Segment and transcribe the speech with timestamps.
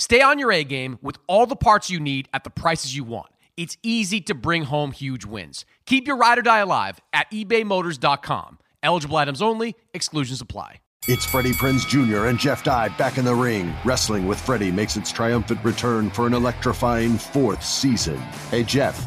[0.00, 3.04] Stay on your A game with all the parts you need at the prices you
[3.04, 3.28] want.
[3.58, 5.66] It's easy to bring home huge wins.
[5.84, 8.58] Keep your ride or die alive at ebaymotors.com.
[8.82, 10.76] Eligible items only, exclusions apply.
[11.06, 12.28] It's Freddie Prinze Jr.
[12.28, 13.74] and Jeff Dye back in the ring.
[13.84, 18.16] Wrestling with Freddie makes its triumphant return for an electrifying fourth season.
[18.50, 19.06] Hey, Jeff.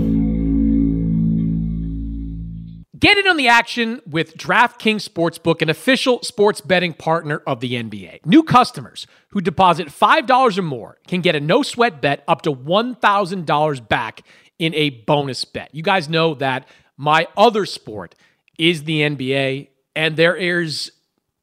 [3.01, 7.73] Get in on the action with DraftKings Sportsbook, an official sports betting partner of the
[7.73, 8.23] NBA.
[8.27, 12.53] New customers who deposit $5 or more can get a no sweat bet up to
[12.53, 14.21] $1,000 back
[14.59, 15.73] in a bonus bet.
[15.73, 18.13] You guys know that my other sport
[18.59, 20.91] is the NBA, and there is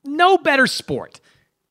[0.05, 1.21] no better sport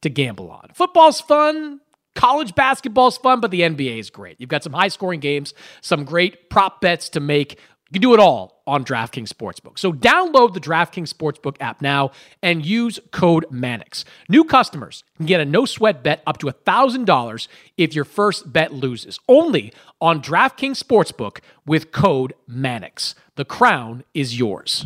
[0.01, 0.67] to gamble on.
[0.73, 1.79] Football's fun.
[2.13, 4.35] College basketball's fun, but the NBA is great.
[4.37, 7.57] You've got some high scoring games, some great prop bets to make
[7.89, 9.79] you can do it all on DraftKings Sportsbook.
[9.79, 12.11] So download the DraftKings Sportsbook app now
[12.43, 14.03] and use code Mannix.
[14.27, 18.73] New customers can get a no sweat bet up to $1,000 if your first bet
[18.73, 19.19] loses.
[19.29, 19.71] Only
[20.01, 23.15] on DraftKings Sportsbook with code Mannix.
[23.35, 24.85] The crown is yours.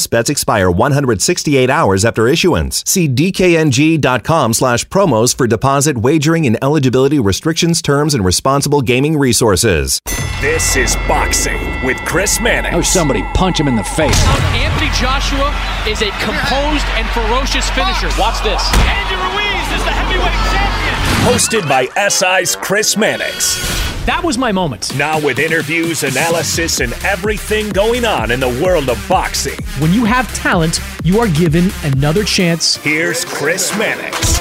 [0.07, 2.83] bets expire 168 hours after issuance.
[2.85, 9.99] See dkng.com slash promos for deposit wagering and eligibility restrictions, terms, and responsible gaming resources.
[10.41, 12.75] This is Boxing with Chris Mannix.
[12.75, 14.19] Oh, somebody punch him in the face.
[14.55, 15.53] Anthony Joshua
[15.87, 18.09] is a composed and ferocious finisher.
[18.19, 18.63] Watch this.
[18.73, 20.95] Andy Ruiz is the heavyweight champion.
[21.31, 23.90] Hosted by SI's Chris Mannix.
[24.07, 24.97] That was my moment.
[24.97, 29.59] Now, with interviews, analysis, and everything going on in the world of boxing.
[29.77, 32.77] When you have talent, you are given another chance.
[32.77, 34.39] Here's Chris Mannix.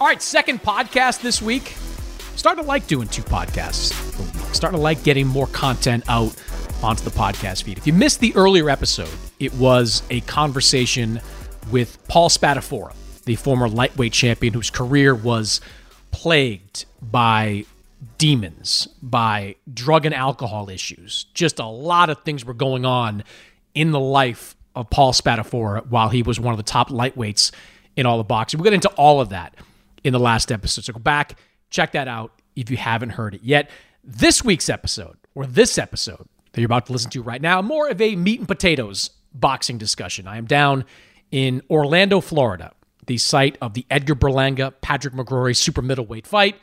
[0.00, 1.74] All right, second podcast this week.
[2.36, 4.54] Starting to like doing two podcasts a week.
[4.54, 6.32] Starting to like getting more content out
[6.80, 7.76] onto the podcast feed.
[7.76, 9.10] If you missed the earlier episode,
[9.40, 11.20] it was a conversation
[11.72, 12.94] with Paul Spadafora,
[13.24, 15.60] the former lightweight champion whose career was
[16.12, 17.64] plagued by
[18.18, 21.26] demons, by drug and alcohol issues.
[21.34, 23.24] Just a lot of things were going on
[23.74, 27.52] in the life of Paul Spadafora while he was one of the top lightweights
[27.96, 28.58] in all of boxing.
[28.58, 29.54] We'll get into all of that
[30.02, 30.84] in the last episode.
[30.84, 31.38] So go back,
[31.70, 33.70] check that out if you haven't heard it yet.
[34.02, 37.88] This week's episode, or this episode that you're about to listen to right now, more
[37.88, 40.26] of a meat and potatoes boxing discussion.
[40.26, 40.84] I am down
[41.30, 42.72] in Orlando, Florida,
[43.06, 46.56] the site of the Edgar Berlanga Patrick McCrory super middleweight fight.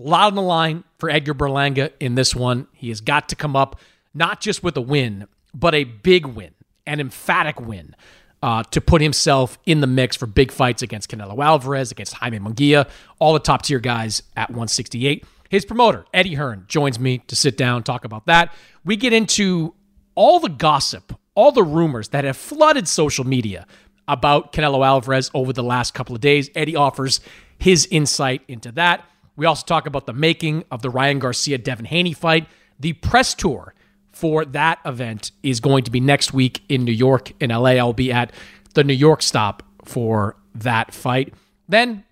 [0.00, 2.68] A lot on the line for Edgar Berlanga in this one.
[2.72, 3.78] He has got to come up
[4.14, 6.52] not just with a win, but a big win,
[6.86, 7.94] an emphatic win,
[8.42, 12.38] uh, to put himself in the mix for big fights against Canelo Alvarez, against Jaime
[12.38, 15.26] Munguia, all the top tier guys at 168.
[15.50, 18.54] His promoter, Eddie Hearn, joins me to sit down, talk about that.
[18.84, 19.74] We get into
[20.14, 23.66] all the gossip, all the rumors that have flooded social media
[24.08, 26.48] about Canelo Alvarez over the last couple of days.
[26.54, 27.20] Eddie offers
[27.58, 29.04] his insight into that.
[29.40, 32.46] We also talk about the making of the Ryan Garcia Devin Haney fight.
[32.78, 33.72] The press tour
[34.12, 37.32] for that event is going to be next week in New York.
[37.40, 38.34] In LA, I'll be at
[38.74, 41.32] the New York stop for that fight.
[41.70, 42.04] Then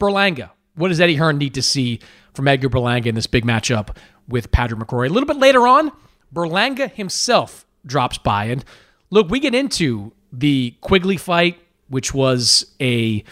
[0.00, 0.50] Berlanga.
[0.74, 2.00] What does Eddie Hearn need to see
[2.34, 3.96] from Edgar Berlanga in this big matchup
[4.26, 5.06] with Patrick McCrory?
[5.06, 5.92] A little bit later on,
[6.34, 8.46] Berlanga himself drops by.
[8.46, 8.64] And
[9.08, 13.22] look, we get into the Quigley fight, which was a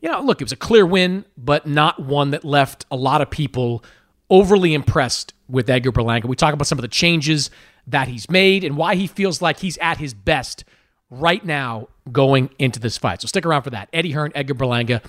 [0.00, 3.20] you know, look, it was a clear win, but not one that left a lot
[3.20, 3.84] of people
[4.30, 6.26] overly impressed with Edgar Berlanga.
[6.26, 7.50] We talk about some of the changes
[7.86, 10.64] that he's made and why he feels like he's at his best
[11.10, 13.22] right now going into this fight.
[13.22, 13.88] So stick around for that.
[13.92, 15.02] Eddie Hearn, Edgar Berlanga,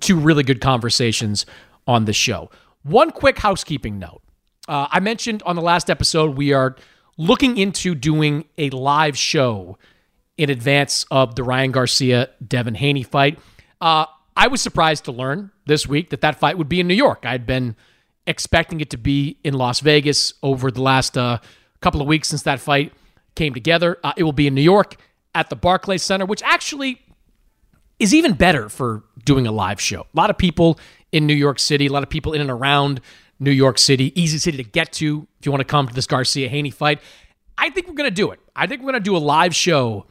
[0.00, 1.44] two really good conversations
[1.86, 2.50] on the show.
[2.84, 4.22] One quick housekeeping note.
[4.68, 6.76] Uh, I mentioned on the last episode we are
[7.16, 9.78] looking into doing a live show
[10.36, 13.38] in advance of the Ryan Garcia Devin Haney fight.
[13.80, 14.06] Uh,
[14.36, 17.24] I was surprised to learn this week that that fight would be in New York.
[17.24, 17.76] I'd been
[18.26, 21.38] expecting it to be in Las Vegas over the last uh,
[21.80, 22.92] couple of weeks since that fight
[23.34, 23.98] came together.
[24.02, 24.96] Uh, it will be in New York
[25.34, 27.00] at the Barclays Center, which actually
[27.98, 30.02] is even better for doing a live show.
[30.02, 30.78] A lot of people
[31.10, 33.00] in New York City, a lot of people in and around
[33.38, 36.06] New York City, easy city to get to if you want to come to this
[36.06, 37.00] Garcia Haney fight.
[37.58, 38.40] I think we're going to do it.
[38.56, 40.06] I think we're going to do a live show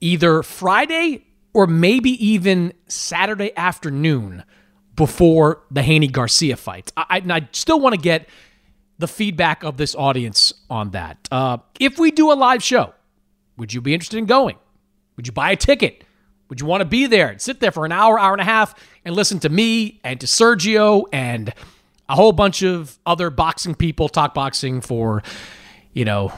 [0.00, 1.24] either Friday
[1.54, 4.44] or maybe even Saturday afternoon
[4.96, 6.92] before the Haney Garcia fight.
[6.96, 8.28] I, I, I still want to get
[8.98, 11.28] the feedback of this audience on that.
[11.30, 12.92] Uh, if we do a live show,
[13.56, 14.56] would you be interested in going?
[15.16, 16.04] Would you buy a ticket?
[16.48, 18.44] Would you want to be there and sit there for an hour, hour and a
[18.44, 18.74] half
[19.04, 21.52] and listen to me and to Sergio and
[22.08, 25.22] a whole bunch of other boxing people talk boxing for,
[25.92, 26.32] you know,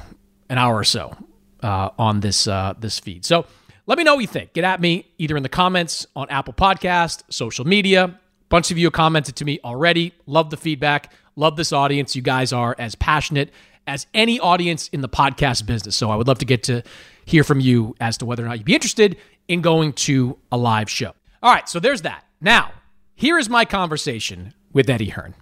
[0.49, 1.15] an hour or so
[1.63, 3.25] uh, on this uh, this feed?
[3.25, 3.47] So
[3.87, 4.53] let me know what you think.
[4.53, 8.19] Get at me either in the comments on Apple Podcast, social media.
[8.49, 10.13] Bunch of you have commented to me already.
[10.27, 11.13] Love the feedback.
[11.37, 12.17] Love this audience.
[12.17, 13.53] You guys are as passionate
[13.87, 15.95] as any audience in the podcast business.
[15.95, 16.83] So I would love to get to
[17.25, 19.17] hear from you as to whether or not you'd be interested
[19.47, 21.13] in going to a live show.
[21.43, 22.25] All right, so there's that.
[22.41, 22.73] Now,
[23.15, 25.35] here is my conversation with Eddie Hearn.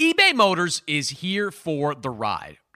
[0.00, 2.58] eBay Motors is here for the ride.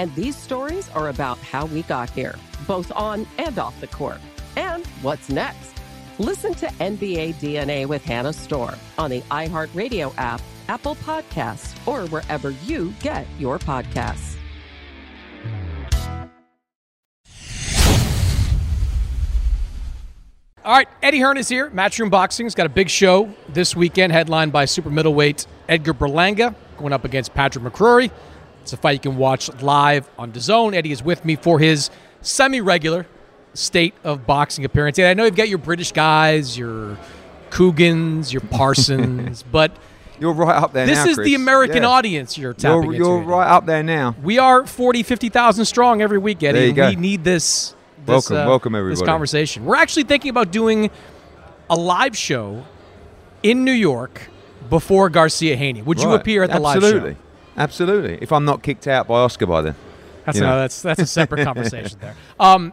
[0.00, 2.34] And these stories are about how we got here,
[2.66, 4.18] both on and off the court.
[4.56, 5.74] And what's next?
[6.18, 12.52] Listen to NBA DNA with Hannah Storm on the iHeartRadio app, Apple Podcasts, or wherever
[12.64, 14.36] you get your podcasts.
[20.64, 21.70] All right, Eddie Hearn is here.
[21.70, 26.94] Matchroom Boxing's got a big show this weekend, headlined by super middleweight Edgar Berlanga going
[26.94, 28.10] up against Patrick McCrory.
[28.70, 30.76] It's a fight you can watch live on DAZN.
[30.76, 33.04] Eddie is with me for his semi-regular
[33.52, 34.96] state of boxing appearance.
[34.96, 36.96] And I know you've got your British guys, your
[37.50, 39.72] Coogans, your Parsons, but
[40.20, 41.26] you're right up there this now, is Chris.
[41.26, 41.88] the American Yeah.
[41.88, 43.04] audience you're tapping You're, into.
[43.06, 44.14] you're right up there now.
[44.22, 46.58] We are 40, 50,000 strong every week, Eddie.
[46.60, 46.90] There you go.
[46.90, 47.74] We need this.
[48.06, 49.64] this Welcome, uh, welcome, This conversation.
[49.64, 50.90] We're actually thinking about doing
[51.68, 52.64] a live show
[53.42, 54.28] in New York
[54.68, 55.82] before Garcia Haney.
[55.82, 56.80] Would you appear at the Absolutely.
[56.82, 56.96] live show?
[56.98, 57.29] Absolutely.
[58.20, 59.74] If I'm not kicked out by Oscar by then.
[60.24, 60.50] That's you know.
[60.50, 62.14] no, that's that's a separate conversation there.
[62.38, 62.72] Um,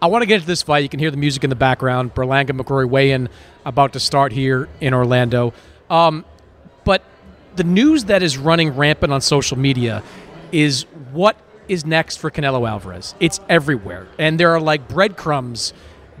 [0.00, 0.82] I want to get into this fight.
[0.82, 2.14] You can hear the music in the background.
[2.14, 3.28] Berlanga McCrory weigh in
[3.64, 5.54] about to start here in Orlando.
[5.88, 6.24] Um,
[6.84, 7.02] but
[7.56, 10.02] the news that is running rampant on social media
[10.52, 11.36] is what
[11.68, 13.14] is next for Canelo Alvarez.
[13.20, 15.72] It's everywhere, and there are like breadcrumbs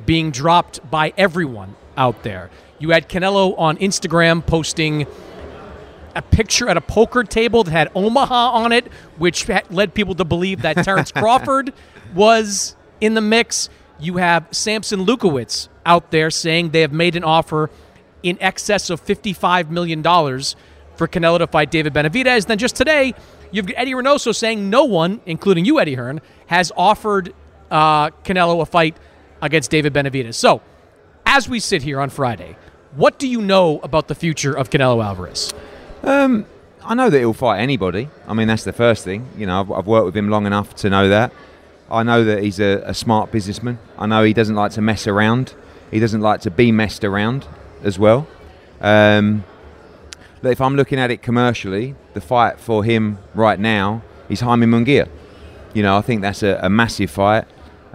[0.06, 2.50] being dropped by everyone out there.
[2.78, 5.06] You had Canelo on Instagram posting
[6.14, 10.24] a picture at a poker table that had Omaha on it, which led people to
[10.24, 11.72] believe that Terrence Crawford
[12.14, 13.68] was in the mix.
[13.98, 17.70] You have Sampson Lewkowicz out there saying they have made an offer
[18.22, 22.46] in excess of $55 million for Canelo to fight David Benavidez.
[22.46, 23.14] Then just today,
[23.50, 27.34] you've got Eddie Reynoso saying no one, including you, Eddie Hearn, has offered
[27.70, 28.96] uh, Canelo a fight
[29.42, 30.34] against David Benavidez.
[30.34, 30.62] So,
[31.26, 32.56] as we sit here on Friday,
[32.94, 35.52] what do you know about the future of Canelo Alvarez?
[36.04, 36.44] Um,
[36.82, 38.10] I know that he'll fight anybody.
[38.28, 39.26] I mean, that's the first thing.
[39.38, 41.32] You know, I've, I've worked with him long enough to know that.
[41.90, 43.78] I know that he's a, a smart businessman.
[43.98, 45.54] I know he doesn't like to mess around.
[45.90, 47.46] He doesn't like to be messed around
[47.82, 48.26] as well.
[48.80, 49.44] Um,
[50.42, 54.66] but if I'm looking at it commercially, the fight for him right now is Jaime
[54.66, 55.08] Munguia.
[55.72, 57.46] You know, I think that's a, a massive fight.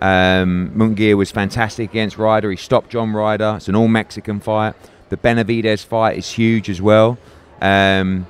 [0.02, 2.50] Um, was fantastic against Ryder.
[2.50, 3.56] He stopped John Ryder.
[3.58, 4.76] It's an all Mexican fight.
[5.10, 7.18] The Benavidez fight is huge as well.
[7.62, 8.28] Um,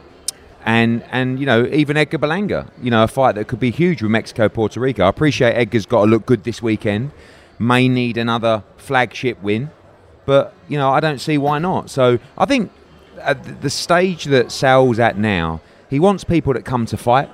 [0.66, 4.02] and and you know even Edgar Berlanga, you know a fight that could be huge
[4.02, 5.04] with Mexico Puerto Rico.
[5.04, 7.12] I appreciate Edgar's got to look good this weekend.
[7.58, 9.72] May need another flagship win,
[10.26, 11.90] but you know I don't see why not.
[11.90, 12.72] So I think
[13.20, 17.30] at the stage that Sal's at now, he wants people that come to fight.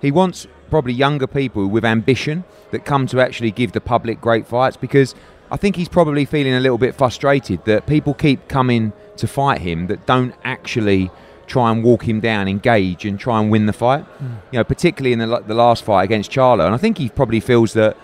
[0.00, 4.46] He wants probably younger people with ambition that come to actually give the public great
[4.46, 5.14] fights because
[5.50, 9.60] I think he's probably feeling a little bit frustrated that people keep coming to fight
[9.60, 11.10] him that don't actually
[11.48, 14.04] try and walk him down, engage, and try and win the fight.
[14.52, 17.40] You know, particularly in the, the last fight against Charlo, and I think he probably
[17.40, 17.96] feels that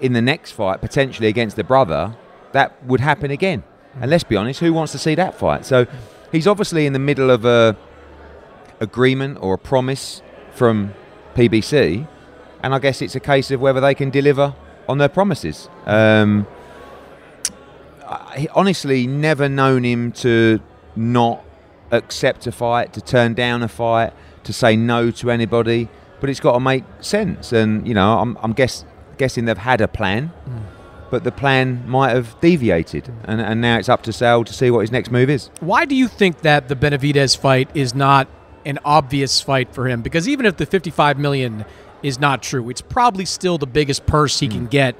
[0.00, 2.16] in the next fight, potentially against the brother,
[2.52, 3.64] that would happen again.
[4.00, 5.66] And let's be honest, who wants to see that fight?
[5.66, 5.86] So
[6.30, 7.76] he's obviously in the middle of a
[8.80, 10.22] agreement or a promise
[10.54, 10.94] from
[11.34, 12.06] PBC,
[12.62, 14.54] and I guess it's a case of whether they can deliver
[14.88, 15.68] on their promises.
[15.86, 16.46] Um,
[18.06, 20.60] I honestly never known him to
[20.96, 21.44] not
[21.90, 24.12] accept a fight, to turn down a fight,
[24.44, 25.88] to say no to anybody.
[26.20, 28.84] But it's got to make sense, and you know, I'm, I'm guess,
[29.18, 30.58] guessing they've had a plan, hmm.
[31.10, 34.70] but the plan might have deviated, and, and now it's up to Sal to see
[34.70, 35.50] what his next move is.
[35.60, 38.26] Why do you think that the Benavidez fight is not
[38.64, 40.02] an obvious fight for him?
[40.02, 41.64] Because even if the 55 million
[42.02, 44.52] is not true, it's probably still the biggest purse he hmm.
[44.52, 44.96] can get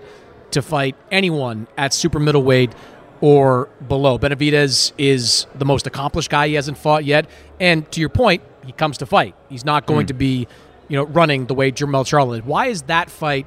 [0.52, 2.73] to fight anyone at super middleweight
[3.21, 4.19] or below.
[4.19, 7.27] Benavidez is the most accomplished guy he hasn't fought yet,
[7.61, 9.35] and to your point, he comes to fight.
[9.49, 10.09] He's not going Mm.
[10.09, 10.47] to be,
[10.89, 12.47] you know, running the way Jermell Charlo did.
[12.47, 13.47] Why is that fight?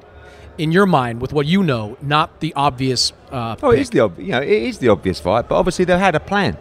[0.58, 3.14] In your mind, with what you know, not the obvious.
[3.32, 5.86] Uh, Oh, it is the ob- you know it is the obvious fight, but obviously
[5.86, 6.58] they had a plan.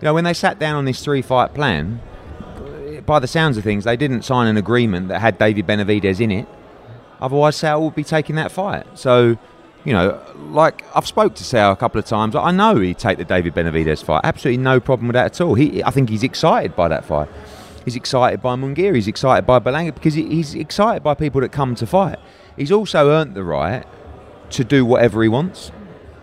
[0.00, 2.00] You know, when they sat down on this three-fight plan,
[3.06, 6.30] by the sounds of things, they didn't sign an agreement that had David Benavidez in
[6.30, 6.46] it.
[7.20, 8.86] Otherwise, Sal would be taking that fight.
[8.94, 9.36] So,
[9.84, 12.34] you know, like I've spoke to Sal a couple of times.
[12.34, 14.22] I know he'd take the David Benavidez fight.
[14.24, 15.54] Absolutely no problem with that at all.
[15.54, 17.28] He, I think he's excited by that fight.
[17.84, 18.94] He's excited by Munguia.
[18.94, 22.18] He's excited by Berlanga because he's excited by people that come to fight.
[22.56, 23.84] He's also earned the right
[24.50, 25.70] to do whatever he wants.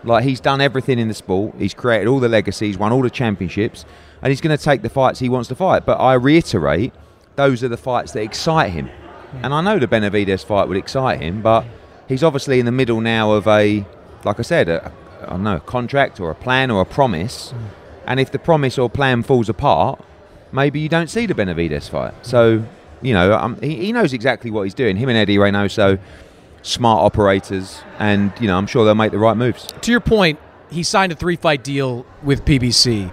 [0.02, 1.54] Like he's done everything in the sport.
[1.58, 3.84] He's created all the legacies, won all the championships,
[4.20, 5.86] and he's going to take the fights he wants to fight.
[5.86, 6.92] But I reiterate,
[7.36, 8.90] those are the fights that excite him.
[9.42, 11.64] And I know the Benavidez fight would excite him, but
[12.12, 13.84] he's obviously in the middle now of a,
[14.24, 14.92] like I said, a,
[15.22, 17.52] I don't know, a contract or a plan or a promise.
[18.06, 20.00] And if the promise or plan falls apart,
[20.52, 22.14] maybe you don't see the Benavidez fight.
[22.22, 22.64] So,
[23.00, 24.96] you know, um, he, he knows exactly what he's doing.
[24.96, 25.98] Him and Eddie Reynoso,
[26.62, 29.66] smart operators, and you know, I'm sure they'll make the right moves.
[29.80, 30.38] To your point,
[30.70, 33.12] he signed a three fight deal with PBC.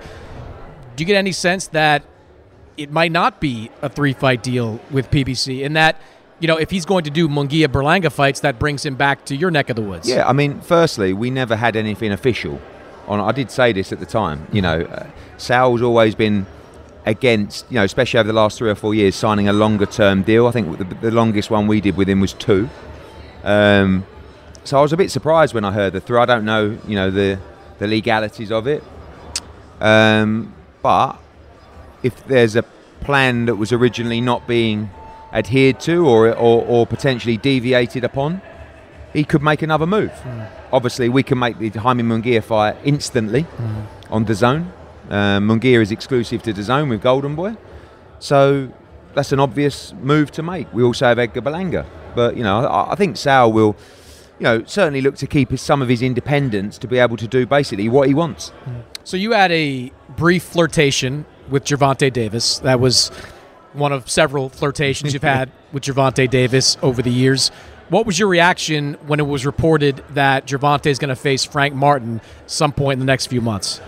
[0.95, 2.03] Do you get any sense that
[2.77, 5.99] it might not be a three fight deal with PBC and that,
[6.39, 9.35] you know, if he's going to do Munguia Berlanga fights, that brings him back to
[9.35, 10.07] your neck of the woods?
[10.07, 12.61] Yeah, I mean, firstly, we never had anything official
[13.07, 13.19] on.
[13.19, 14.47] I did say this at the time.
[14.51, 16.45] You know, uh, Sal's always been
[17.05, 20.23] against, you know, especially over the last three or four years, signing a longer term
[20.23, 20.47] deal.
[20.47, 22.69] I think the, the longest one we did with him was two.
[23.43, 24.05] Um,
[24.63, 26.19] so I was a bit surprised when I heard the three.
[26.19, 27.39] I don't know, you know, the
[27.79, 28.83] the legalities of it.
[29.79, 31.17] Um, but
[32.03, 32.63] if there's a
[33.01, 34.89] plan that was originally not being
[35.33, 38.41] adhered to or, or, or potentially deviated upon,
[39.13, 40.11] he could make another move.
[40.11, 40.41] Hmm.
[40.71, 43.81] Obviously, we can make the Jaime Munguia fight instantly Hmm.
[44.13, 44.65] on DAZN.
[45.09, 47.55] Uh, Munguia is exclusive to DAZN with Golden Boy,
[48.19, 48.69] so
[49.15, 50.71] that's an obvious move to make.
[50.73, 53.75] We also have Edgar Berlanga, but you know, I, I think Sal will,
[54.37, 57.27] you know, certainly look to keep his, some of his independence to be able to
[57.27, 58.51] do basically what he wants.
[59.03, 62.59] So you had a brief flirtation with Gervonta Davis.
[62.59, 63.09] That was
[63.73, 67.49] one of several flirtations you've had with Gervonta Davis over the years.
[67.89, 71.73] What was your reaction when it was reported that Gervonta is going to face Frank
[71.73, 73.81] Martin some point in the next few months?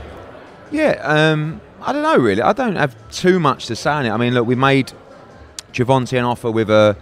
[0.72, 2.42] Yeah, um, I don't know really.
[2.42, 4.10] I don't have too much to say on it.
[4.10, 4.94] I mean, look, we made
[5.74, 6.98] Gervonta an offer with a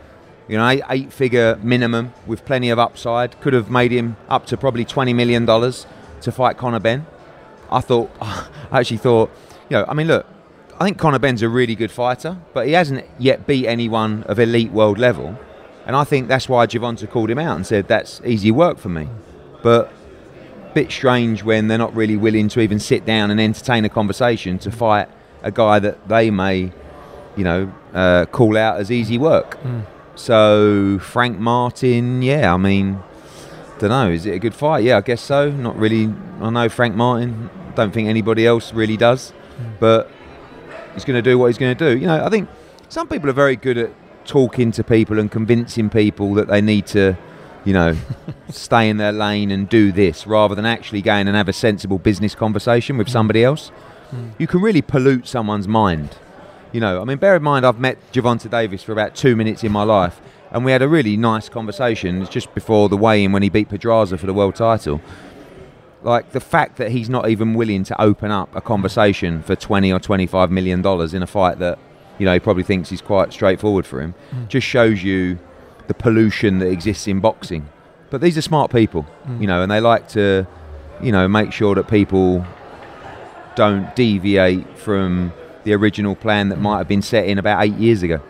[0.48, 3.40] you know eight, eight figure minimum with plenty of upside.
[3.42, 5.86] Could have made him up to probably twenty million dollars
[6.22, 7.06] to fight Conor Benn.
[7.72, 8.48] I thought, I
[8.80, 9.32] actually thought,
[9.70, 10.26] you know, I mean, look,
[10.80, 14.40] I think Conor Benn's a really good fighter, but he hasn't yet beat anyone of
[14.40, 15.38] elite world level.
[15.86, 18.90] And I think that's why Gervonta called him out and said that's easy work for
[18.90, 19.10] me.
[19.62, 19.92] But
[20.74, 24.58] bit strange when they're not really willing to even sit down and entertain a conversation
[24.60, 25.10] to fight
[25.42, 26.72] a guy that they may,
[27.36, 29.62] you know, uh, call out as easy work.
[29.62, 29.86] Mm.
[30.16, 33.02] So Frank Martin, yeah, I mean,
[33.80, 34.84] don't know, is it a good fight?
[34.84, 35.50] Yeah, I guess so.
[35.50, 36.14] Not really.
[36.40, 37.50] I know Frank Martin.
[37.76, 39.34] Don't think anybody else really does,
[39.80, 40.10] but
[40.94, 42.00] he's going to do what he's going to do.
[42.00, 42.50] You know, I think
[42.90, 43.92] some people are very good at
[44.26, 47.18] talking to people and convincing people that they need to,
[47.66, 47.96] you know,
[48.50, 51.98] stay in their lane and do this rather than actually going and have a sensible
[51.98, 53.72] business conversation with somebody else.
[54.12, 54.32] Mm.
[54.38, 56.18] You can really pollute someone's mind.
[56.72, 59.64] You know, I mean, bear in mind, I've met Gervonta Davis for about two minutes
[59.64, 60.22] in my life,
[60.52, 62.22] and we had a really nice conversation.
[62.22, 65.02] It's just before the weigh-in when he beat Pedraza for the world title.
[66.02, 69.92] Like the fact that he's not even willing to open up a conversation for twenty
[69.92, 71.78] or twenty-five million dollars in a fight that,
[72.18, 74.48] you know, he probably thinks is quite straightforward for him, Mm.
[74.48, 75.40] just shows you
[75.88, 77.68] the pollution that exists in boxing.
[78.12, 79.42] But these are smart people, Mm.
[79.42, 80.48] you know, and they like to,
[81.02, 82.46] you know, make sure that people
[83.56, 85.34] don't deviate from
[85.66, 88.22] the original plan that might have been set in about eight years ago.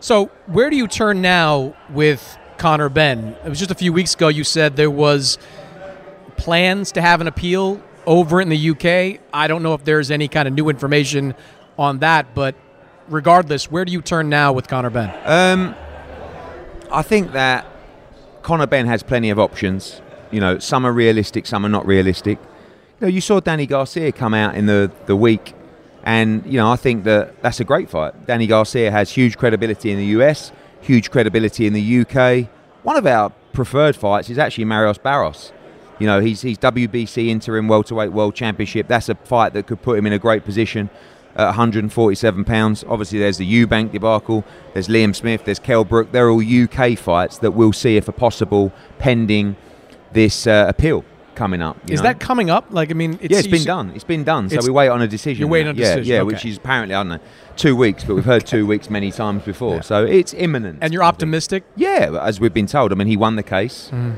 [0.00, 3.36] So, where do you turn now with Conor Benn?
[3.44, 5.38] It was just a few weeks ago you said there was
[6.36, 9.20] plans to have an appeal over in the UK.
[9.32, 11.34] I don't know if there's any kind of new information
[11.78, 12.54] on that, but
[13.08, 15.12] regardless, where do you turn now with Conor Benn?
[15.24, 15.74] Um,
[16.90, 17.66] I think that
[18.42, 20.00] Conor Benn has plenty of options.
[20.30, 22.38] You know, some are realistic, some are not realistic.
[23.00, 25.54] You know, you saw Danny Garcia come out in the, the week,
[26.04, 28.26] and you know, I think that that's a great fight.
[28.26, 32.48] Danny Garcia has huge credibility in the US, huge credibility in the UK.
[32.82, 35.52] One of our preferred fights is actually Marios Barrios.
[35.98, 38.88] You know, he's he's WBC interim welterweight world championship.
[38.88, 40.90] That's a fight that could put him in a great position
[41.36, 42.84] at 147 pounds.
[42.88, 44.44] Obviously, there's the Eubank debacle.
[44.72, 45.44] There's Liam Smith.
[45.44, 46.12] There's Kell Brook.
[46.12, 49.56] They're all UK fights that we'll see if a possible pending
[50.12, 51.04] this uh, appeal
[51.34, 51.76] coming up.
[51.88, 52.04] you Is know?
[52.04, 52.66] that coming up?
[52.70, 53.90] Like, I mean, it's, yeah, it's been done.
[53.94, 54.48] It's been done.
[54.48, 55.40] So we wait on a decision.
[55.40, 56.26] You're waiting on a yeah, decision, Yeah, okay.
[56.34, 57.18] which is apparently I don't know
[57.56, 59.82] two weeks, but we've heard two weeks many times before.
[59.82, 60.78] So it's imminent.
[60.80, 61.64] And you're optimistic?
[61.76, 62.92] Yeah, as we've been told.
[62.92, 63.90] I mean, he won the case.
[63.92, 64.16] Mm.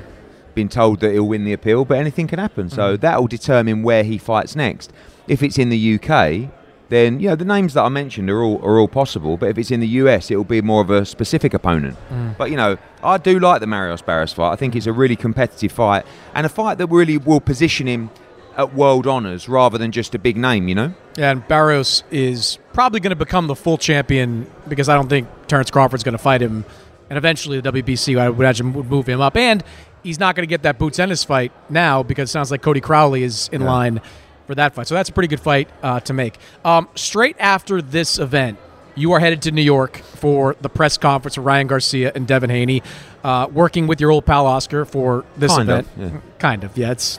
[0.57, 2.71] Been told that he'll win the appeal, but anything can happen.
[2.71, 3.01] So Mm.
[3.03, 4.90] that will determine where he fights next.
[5.29, 6.49] If it's in the UK,
[6.88, 9.37] then you know the names that I mentioned are all are all possible.
[9.37, 11.97] But if it's in the US, it will be more of a specific opponent.
[12.11, 12.38] Mm.
[12.38, 14.51] But you know, I do like the Marios Barrios fight.
[14.53, 18.09] I think it's a really competitive fight and a fight that really will position him
[18.57, 20.69] at world honours rather than just a big name.
[20.69, 20.95] You know.
[21.19, 25.29] Yeah, and Barrios is probably going to become the full champion because I don't think
[25.49, 26.64] Terrence Crawford's going to fight him.
[27.11, 29.37] And eventually the WBC, I would imagine, would move him up.
[29.37, 29.62] And
[30.07, 32.81] he's not going to get that Boots Ennis fight now because it sounds like Cody
[32.81, 33.71] Crowley is in Yeah.
[33.71, 34.01] line
[34.47, 34.87] for that fight.
[34.87, 36.37] So that's a pretty good fight uh, to make.
[36.64, 38.59] Um, straight after this event,
[38.95, 42.49] you are headed to New York for the press conference with Ryan Garcia and Devin
[42.49, 42.83] Haney,
[43.25, 46.12] uh, working with your old pal Oscar for this Kind of, event.
[46.14, 46.21] yeah.
[46.38, 46.92] Kind of, yeah.
[46.92, 47.19] It's.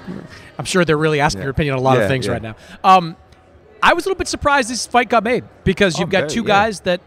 [0.57, 2.31] I'm sure they're really asking your opinion on a lot Yeah, of things yeah.
[2.31, 2.55] right now.
[2.83, 3.15] Um,
[3.83, 6.29] I was a little bit surprised this fight got made because you've Oh, got very,
[6.31, 6.47] two yeah.
[6.47, 6.99] guys that,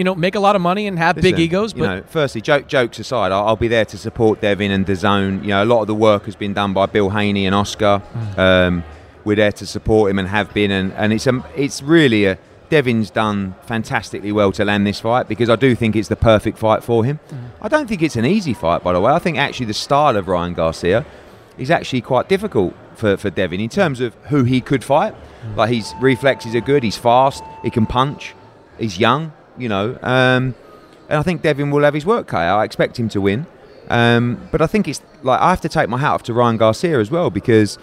[0.00, 1.74] you know, make a lot of money and have big Listen, egos.
[1.74, 4.86] You But know, firstly, joke, jokes aside, I'll, I'll be there to support Devin and
[4.86, 5.42] DAZN.
[5.42, 8.00] You know, a lot of the work has been done by Bill Haney and Oscar.
[8.14, 8.38] Mm.
[8.38, 8.84] Um,
[9.26, 12.38] we're there to support him and have been, and, and it's a, it's really a.
[12.70, 16.56] Devin's done fantastically well to land this fight because I do think it's the perfect
[16.56, 17.18] fight for him.
[17.28, 17.50] Mm.
[17.60, 19.12] I don't think it's an easy fight, by the way.
[19.12, 21.04] I think actually the style of Ryan Garcia
[21.58, 25.14] is actually quite difficult for, for Devin in terms of who he could fight.
[25.56, 28.34] Like his reflexes are good, he's fast, he can punch,
[28.78, 29.98] he's young, you know.
[30.02, 30.54] Um,
[31.08, 32.58] and I think Devin will have his work cut out.
[32.58, 33.46] I expect him to win.
[33.88, 36.56] Um, but I think it's like I have to take my hat off to Ryan
[36.56, 37.78] Garcia as well because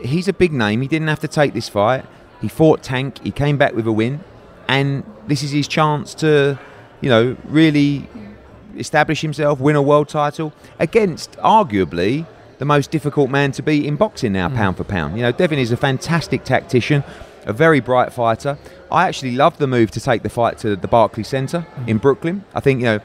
[0.00, 0.80] he's a big name.
[0.82, 2.04] He didn't have to take this fight.
[2.40, 3.22] He fought Tank.
[3.24, 4.20] He came back with a win,
[4.68, 6.58] and this is his chance to,
[7.00, 8.08] you know, really
[8.76, 12.26] establish himself, win a world title against arguably
[12.58, 15.16] the most difficult man to beat in boxing now, pound for pound.
[15.16, 17.04] You know, Devin is a fantastic tactician,
[17.46, 18.58] a very bright fighter.
[18.90, 21.88] I actually love the move to take the fight to the Barclays Center mm.
[21.88, 22.44] in Brooklyn.
[22.54, 23.00] I think you know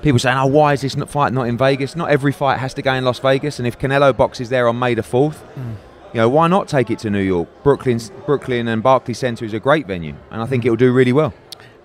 [0.00, 2.72] people saying, "Oh, why is this not fight not in Vegas?" Not every fight has
[2.74, 5.74] to go in Las Vegas, and if Canelo boxes there on May the fourth, mm.
[6.14, 7.48] you know, why not take it to New York?
[7.62, 10.66] Brooklyn's Brooklyn and Barclays Center is a great venue, and I think mm.
[10.66, 11.34] it will do really well.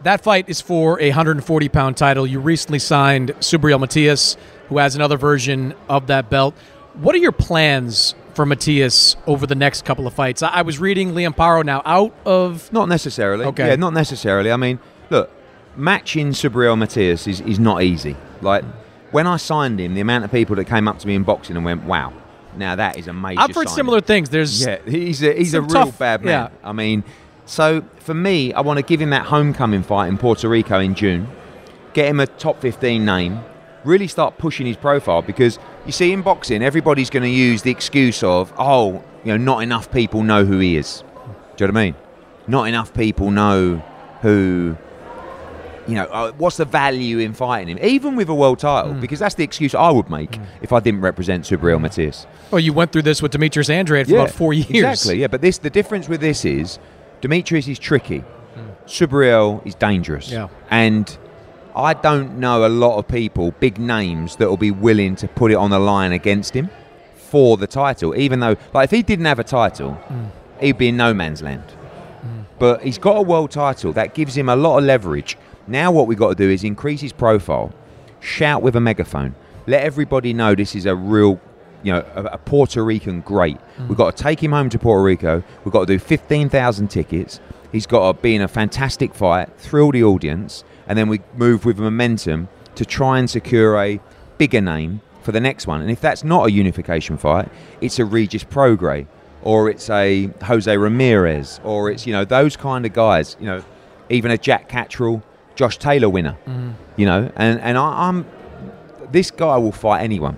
[0.04, 2.28] That fight is for a 140 pound title.
[2.28, 4.38] You recently signed Subriel Matias,
[4.70, 6.54] who has another version of that belt.
[6.94, 10.44] What are your plans for Matias over the next couple of fights?
[10.44, 12.72] I, I was reading Liam Paro now out of.
[12.72, 13.46] Not necessarily.
[13.48, 13.68] Okay.
[13.68, 14.52] Yeah, not necessarily.
[14.52, 15.32] I mean, look,
[15.76, 18.16] matching Subriel Matias is, is not easy.
[18.42, 18.64] Like,
[19.12, 21.56] when I signed him, the amount of people that came up to me in boxing
[21.56, 22.14] and went, wow,
[22.56, 24.30] now that is a major I've heard signing." similar things.
[24.30, 26.52] There's Yeah, he's a, he's a real tough- bad man.
[26.52, 26.70] yeah.
[26.70, 27.04] I mean,
[27.48, 30.94] so for me, I want to give him that homecoming fight in Puerto Rico in
[30.94, 31.28] June,
[31.94, 33.40] get him a top 15 name,
[33.84, 37.72] really start pushing his profile because you see, in boxing, everybody's going to use the
[37.72, 41.04] excuse of, oh, you know, not enough people know who he is.
[41.56, 41.96] Do you know what I mean?
[42.48, 43.78] Not enough people know
[44.22, 44.78] who.
[45.88, 48.94] You know, uh, what's the value in fighting him, even with a world title?
[48.94, 49.00] Hmm.
[49.00, 50.44] Because that's the excuse I would make hmm.
[50.62, 52.28] if I didn't represent Subriel Matias.
[52.52, 54.70] Well, you went through this with Demetrius Andrade for about four years.
[54.70, 55.28] Exactly, yeah.
[55.28, 56.78] But this the difference with this is
[57.22, 58.20] Demetrius is tricky.
[58.20, 58.70] Hmm.
[58.86, 60.30] Subriel is dangerous.
[60.30, 60.50] Yeah.
[60.70, 61.18] And
[61.78, 65.52] I don't know a lot of people, big names, that will be willing to put
[65.52, 66.72] it on the line against him
[67.14, 68.18] for the title.
[68.18, 70.32] Even though, like, if he didn't have a title, mm.
[70.60, 71.64] he'd be in no man's land.
[72.26, 72.46] Mm.
[72.58, 75.38] But he's got a world title that gives him a lot of leverage.
[75.68, 77.72] Now, what we've got to do is increase his profile,
[78.22, 79.36] shout with a megaphone,
[79.68, 81.40] let everybody know this is a real,
[81.84, 83.60] you know, a, a Puerto Rican great.
[83.78, 83.90] Mm.
[83.90, 85.44] We've got to take him home to Puerto Rico.
[85.64, 87.40] We've got to do 15,000 tickets.
[87.72, 91.66] He's got to be in a fantastic fight, thrill the audience, and then we move
[91.66, 94.00] with momentum to try and secure a
[94.38, 95.82] bigger name for the next one.
[95.82, 97.50] And if that's not a unification fight,
[97.82, 99.08] it's a Regis Prograis
[99.48, 103.38] or it's a Jose Ramirez, or it's you know those kind of guys.
[103.40, 103.64] You know,
[104.10, 105.24] even a Jack Catterall,
[105.56, 106.38] Josh Taylor winner.
[106.46, 106.72] Mm-hmm.
[106.98, 108.26] You know, and and I, I'm
[109.12, 110.38] this guy will fight anyone,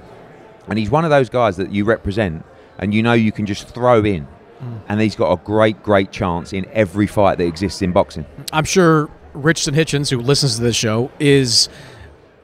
[0.68, 2.46] and he's one of those guys that you represent,
[2.78, 4.28] and you know you can just throw in,
[4.62, 4.80] mm.
[4.88, 8.26] and he's got a great great chance in every fight that exists in boxing.
[8.52, 11.70] I'm sure Richardson Hitchens, who listens to this show, is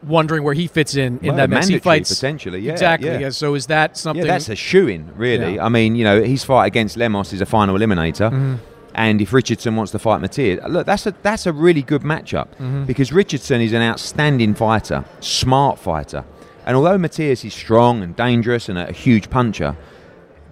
[0.04, 1.68] wondering where he fits in in Well, that mix.
[1.68, 3.10] He fights potentially, yeah, exactly.
[3.10, 3.30] yeah.
[3.30, 4.26] So is that something?
[4.26, 5.56] Yeah, that's a shoe in, really.
[5.56, 5.66] Yeah.
[5.66, 8.30] I mean, you know, his fight against Lemos is a final eliminator.
[8.32, 8.56] Mm-hmm.
[8.94, 12.48] And if Richardson wants to fight Matias, look, that's a that's a really good matchup
[12.62, 12.86] Mhm.
[12.86, 16.24] because Richardson is an outstanding fighter, smart fighter,
[16.66, 19.76] and although Matias is strong and dangerous and a huge puncher,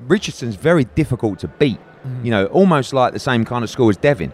[0.08, 1.80] Richardson's very difficult to beat.
[2.06, 2.26] Mm-hmm.
[2.26, 4.34] You know, almost like the same kind of score as Devin.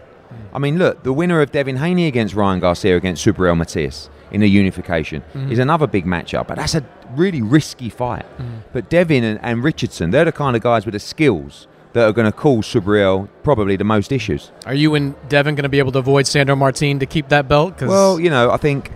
[0.54, 4.42] I mean, look, the winner of Devin Haney against Ryan Garcia against Subriel Matias in
[4.42, 5.50] a unification Mhm.
[5.50, 6.84] is another big matchup, but that's a
[7.16, 8.24] really risky fight.
[8.38, 8.56] Mm-hmm.
[8.72, 12.12] But Devin and, and Richardson, they're the kind of guys with the skills that are
[12.12, 14.52] going to cause Subriel probably the most issues.
[14.66, 17.48] Are you and Devin going to be able to avoid Sandro Martin to keep that
[17.48, 17.76] belt?
[17.78, 18.92] 'Cause Well, you know, I think,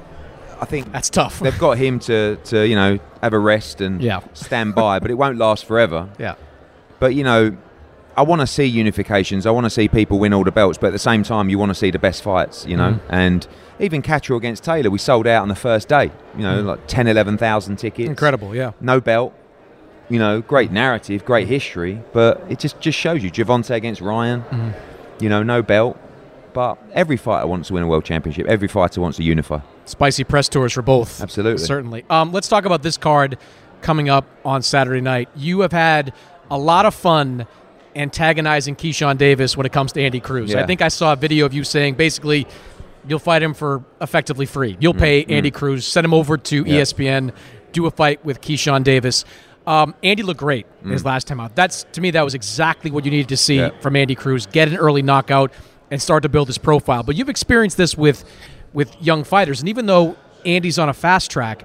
[0.61, 1.41] I think that's tough.
[1.41, 4.21] they've got him to, to you know have a rest and Yeah.
[4.35, 6.07] stand by, but it won't last forever.
[6.19, 6.35] Yeah.
[7.01, 7.57] But you know,
[8.17, 9.47] I want to see unifications.
[9.47, 11.59] I want to see people win all the belts, but at the same time, you
[11.59, 12.65] want to see the best fights.
[12.67, 13.01] You know, Mhm.
[13.09, 13.47] and
[13.81, 16.11] even Catterall against Taylor, we sold out on the first day.
[16.37, 16.67] You know, Mhm.
[16.67, 18.09] like 10, 11,000 tickets.
[18.09, 18.71] Incredible, yeah.
[18.81, 19.33] No belt.
[20.09, 24.45] You know, great narrative, great history, but it just just shows you Gervonta against Ryan.
[24.51, 24.73] Mhm.
[25.21, 25.97] You know, no belt.
[26.53, 28.47] But every fighter wants to win a world championship.
[28.47, 29.59] Every fighter wants to unify.
[29.87, 31.21] Spicy press tours for both.
[31.21, 31.65] Absolutely.
[31.65, 32.05] Certainly.
[32.09, 33.37] Um, let's talk about this card
[33.83, 35.29] coming up on Saturday night.
[35.35, 36.13] You have had
[36.51, 37.47] a lot of fun
[37.97, 40.51] antagonizing Keyshawn Davis when it comes to Andy Cruz.
[40.51, 40.63] Yeah.
[40.63, 42.47] I think I saw a video of you saying basically
[43.07, 44.77] you'll fight him for effectively free.
[44.81, 46.81] You'll pay Andy Cruz, send him over to Yeah.
[46.81, 47.33] ESPN,
[47.73, 49.25] do a fight with Keyshawn Davis.
[49.67, 51.55] Um, Andy looked great his last time out.
[51.57, 53.71] That's to me that was exactly what you needed to see Yeah.
[53.81, 54.47] from Andy Cruz.
[54.47, 55.53] Get an early knockout
[55.91, 57.03] and start to build his profile.
[57.03, 58.25] But you've experienced this with
[58.75, 61.65] with young fighters, and even though Andy's on a fast track,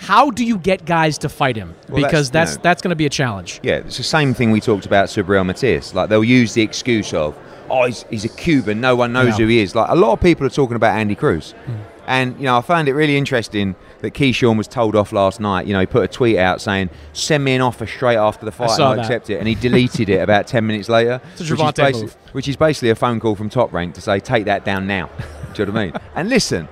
[0.00, 1.74] how do you get guys to fight him?
[1.88, 3.60] Well, because that's, that's that's going to be a challenge.
[3.62, 5.94] Yeah, it's the same thing we talked about Subriel Matias.
[5.94, 7.36] Like they'll use the excuse of,
[7.68, 9.74] oh, he's, he's a Cuban, no one knows who he is.
[9.74, 11.76] Like a lot of people are talking about Andy Cruz, hmm.
[12.06, 15.68] And you know, I found it really interesting that Keyshawn was told off last night.
[15.68, 18.50] You know, he put a tweet out saying, "Send me an offer straight after the
[18.50, 19.02] fight, and saw I'll that.
[19.02, 22.02] accept it." And he deleted it about ten minutes later, It's a which, is basi-
[22.02, 22.16] move.
[22.32, 25.08] which is basically a phone call from Top Rank to say, "Take that down now."
[25.54, 25.94] Do you know what I mean?
[26.16, 26.68] And listen,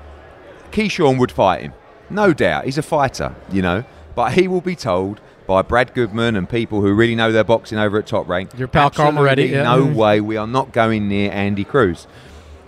[0.73, 1.73] Keyshawn would fight him,
[2.11, 2.65] no doubt.
[2.65, 5.21] He's a fighter, you know, but he will be told.
[5.47, 8.51] By Brad Goodman and people who really know their boxing over at Top Rank.
[8.59, 9.63] Your pal Carl Moretti, yeah.
[9.63, 9.95] No Mhm.
[9.95, 10.21] way.
[10.21, 12.07] We are not going near Andy Cruz.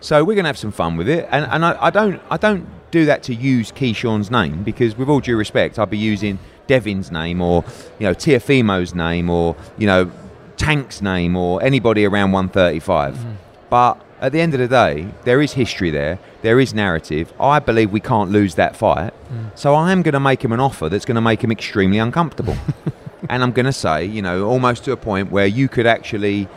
[0.00, 2.38] So we're going to have some fun with it, and, and I, I don't I
[2.38, 6.38] don't do that to use Keyshawn's name because, with all due respect, I'd be using
[6.68, 7.64] Devin's name or
[7.98, 10.10] you know Teofimo's name or you know
[10.56, 13.18] Tank's name or anybody around 135.
[13.68, 16.18] But at the end of the day, there is history there.
[16.42, 17.32] There is narrative.
[17.38, 19.12] I believe we can't lose that fight.
[19.54, 21.98] So I am going to make him an offer that's going to make him extremely
[21.98, 22.56] uncomfortable.
[23.28, 26.48] and I'm going to say, you know, almost to a point where you could actually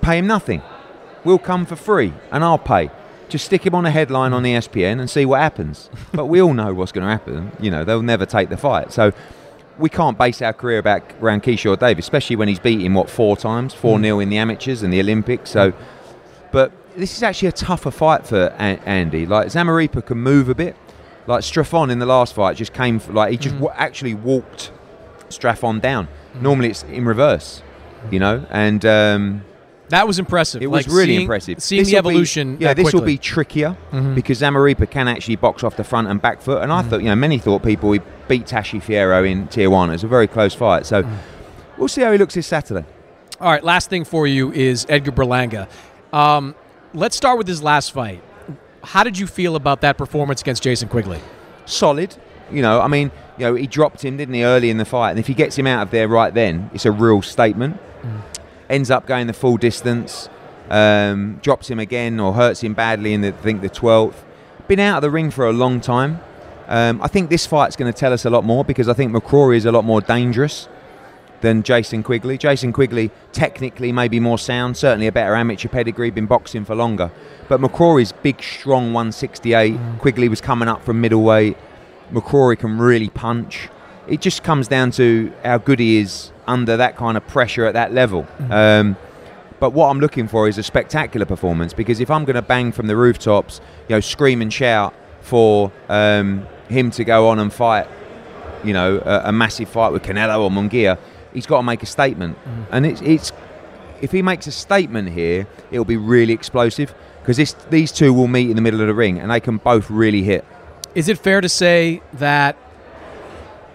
[0.00, 0.62] pay him nothing.
[1.24, 2.90] We'll come for free and I'll pay.
[3.28, 5.88] Just stick him on a headline on ESPN and see what happens.
[6.12, 7.52] But we all know what's going to happen.
[7.58, 8.92] You know, they'll never take the fight.
[8.92, 9.12] So
[9.78, 13.36] we can't base our career back around Keyshawn Davis, especially when he's beaten, what, four
[13.36, 13.72] times?
[13.74, 14.04] 4 hmm.
[14.04, 15.50] 0 in the amateurs and the Olympics.
[15.50, 15.72] So,
[16.50, 19.26] but this is actually a tougher fight for a- Andy.
[19.26, 20.76] Like, Zamaripa can move a bit.
[21.26, 24.72] Like, Straffon in the last fight just came, f- like, he just wa- actually walked
[25.28, 26.08] Straffon down.
[26.40, 27.62] Normally it's in reverse,
[28.10, 28.84] you know, and.
[28.84, 29.42] Um,
[29.90, 30.62] That was impressive.
[30.62, 31.62] it Like, was really seeing- impressive.
[31.62, 32.56] Seeing the This'll be- evolution.
[32.58, 34.14] yeah, this will be trickier Mhm.
[34.14, 36.62] because Zamaripa can actually box off the front and back foot.
[36.62, 39.88] And I thought, you know, many thought people would beat Tashi Fierro in Tijuana.
[39.90, 40.86] It was a very close fight.
[40.86, 41.04] So
[41.76, 42.84] we'll see how he looks this Saturday.
[43.38, 45.66] All right, last thing for you is Edgar Berlanga.
[46.12, 46.54] Um,
[46.94, 48.22] let's start with his last fight.
[48.82, 51.20] How did you feel about that performance against Jason Quigley?
[51.66, 52.16] Solid.
[52.50, 55.10] You know, I mean, you know, he dropped him, didn't he, early in the fight?
[55.10, 57.78] And if he gets him out of there right then, it's a real statement.
[58.68, 60.28] Ends up going the full distance,
[60.70, 64.16] um, drops him again or hurts him badly in the, I think the 12th.
[64.68, 66.20] Been out of the ring for a long time.
[66.68, 69.12] Um, I think this fight's going to tell us a lot more because I think
[69.12, 70.68] McCrory is a lot more dangerous
[71.42, 72.38] than Jason Quigley.
[72.38, 77.10] Jason Quigley, technically, maybe more sound, certainly a better amateur pedigree, been boxing for longer.
[77.48, 79.78] But McCrory's big, strong 168.
[79.98, 81.56] Quigley was coming up from middleweight.
[82.10, 83.68] McCrory can really punch.
[84.08, 87.74] It just comes down to how good he is under that kind of pressure at
[87.74, 88.26] that level.
[88.50, 88.96] Um,
[89.60, 92.72] but what I'm looking for is a spectacular performance because if I'm going to bang
[92.72, 97.52] from the rooftops, you know, scream and shout for um, him to go on and
[97.52, 97.86] fight,
[98.64, 100.98] you know, a, a massive fight with Canelo or Munguia,
[101.34, 102.38] he's got to make a statement.
[102.70, 103.32] And it's, it's
[104.00, 108.50] if he makes a statement here, it'll be really explosive because these two will meet
[108.50, 110.44] in the middle of the ring and they can both really hit.
[110.94, 112.56] Is it fair to say that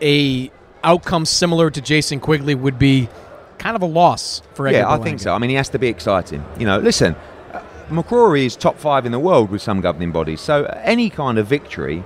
[0.02, 0.52] a
[0.84, 3.10] outcome similar to Jason Quigley would be
[3.58, 5.34] kind of a loss for Edgar Yeah, I think so.
[5.34, 6.44] I mean, he has to be exciting.
[6.60, 7.16] You know, listen,
[7.54, 11.38] uh, McCrory is top five in the world with some governing bodies, so any kind
[11.38, 12.04] of victory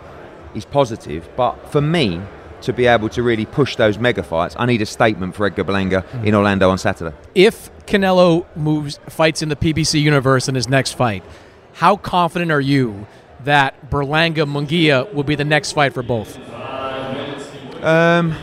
[0.56, 1.28] is positive.
[1.36, 2.22] But for me,
[2.62, 5.63] to be able to really push those mega fights, I need a statement for Edgar
[5.63, 6.26] Berlanga Mm.
[6.28, 7.15] in Orlando on Saturday.
[7.36, 11.24] If Canelo moves fights in the PBC universe in his next fight,
[11.74, 13.08] how confident are you
[13.43, 16.38] that Berlanga Munguia will be the next fight for both?
[17.84, 18.36] Um,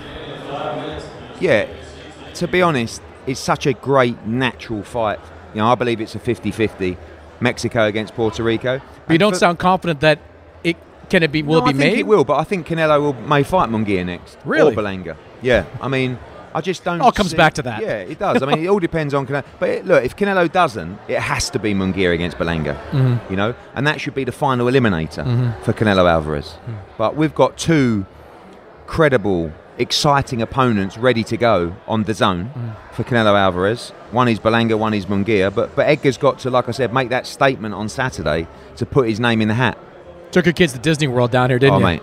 [1.40, 1.68] yeah,
[2.35, 5.20] to be honest, it's such a great natural fight.
[5.54, 6.96] You know, I believe it's a 50-50,
[7.40, 8.81] Mexico against Puerto Rico.
[9.07, 10.18] But you don't for- sound confident that
[11.11, 11.99] can it be will no, it I think made?
[11.99, 14.37] it will, but I think Canelo will may fight Munguia next.
[14.44, 14.73] Really?
[14.73, 15.16] Or Berlanga.
[15.42, 15.64] Yeah.
[15.81, 16.18] I mean,
[16.55, 17.01] I just don't.
[17.01, 17.83] It all comes see- back to that.
[17.83, 18.42] Yeah, it does.
[18.42, 19.44] I mean, it all depends on Canelo.
[19.59, 22.77] But it, look, if Canelo doesn't, it has to be Munguia against Berlanga.
[22.90, 23.31] Mhm.
[23.31, 25.61] You know, and that should be the final eliminator Mhm.
[25.62, 26.57] for Canelo Alvarez.
[26.97, 28.07] But we've got two
[28.87, 32.49] credible, exciting opponents ready to go on DAZN
[32.92, 33.92] for Canelo Alvarez.
[34.11, 35.55] One is Berlanga, one is Munguia.
[35.55, 39.09] But but Edgar's got to, like I said, make that statement on Saturday to put
[39.09, 39.77] his name in the hat.
[40.32, 41.86] Took your kids to Disney World down here, didn't you?
[41.86, 41.96] oh, you?
[41.96, 42.02] mate.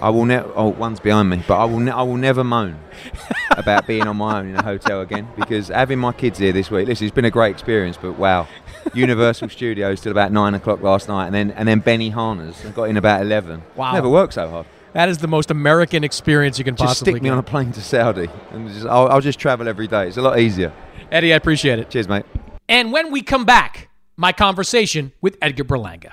[0.00, 0.52] I will never.
[0.54, 1.78] Oh, one's behind me, but I will.
[1.78, 2.78] Ne- I will never moan
[3.56, 6.70] about being on my own in a hotel again because having my kids here this
[6.70, 6.86] week.
[6.86, 8.46] Listen, it's been a great experience, but wow,
[8.94, 12.62] Universal Studios till about nine o'clock last night, and then and then Benny Harness.
[12.66, 13.62] I got in about eleven.
[13.74, 13.92] Wow.
[13.92, 14.66] never worked so hard.
[14.92, 17.32] That is the most American experience you can Just possibly stick me get.
[17.32, 20.08] on a plane to Saudi, and just, I'll, I'll just travel every day.
[20.08, 20.72] It's a lot easier.
[21.10, 21.88] Eddie, I appreciate it.
[21.88, 22.24] Cheers, mate.
[22.68, 26.12] And when we come back, my conversation with Edgar Berlanga.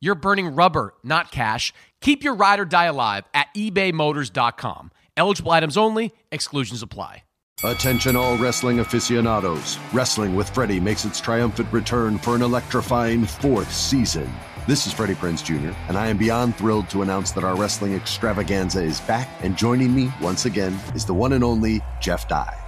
[0.00, 1.72] you're burning rubber, not cash.
[2.00, 4.90] Keep your ride or die alive at ebaymotors.com.
[5.16, 7.24] Eligible items only, exclusions apply.
[7.64, 9.78] Attention, all wrestling aficionados.
[9.92, 14.32] Wrestling with Freddie makes its triumphant return for an electrifying fourth season.
[14.68, 17.94] This is Freddie Prinze Jr., and I am beyond thrilled to announce that our wrestling
[17.94, 22.67] extravaganza is back, and joining me once again is the one and only Jeff Dye.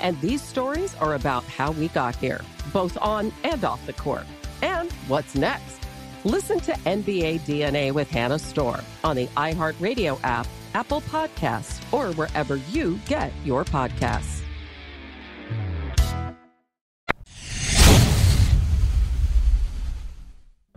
[0.00, 2.40] And these stories are about how we got here,
[2.72, 4.26] both on and off the court.
[4.62, 5.78] And what's next?
[6.24, 12.56] Listen to NBA DNA with Hannah Storm on the iHeartRadio app, Apple Podcasts, or wherever
[12.56, 14.42] you get your podcasts.